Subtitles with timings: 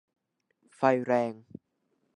[0.75, 1.33] ไฟแรง!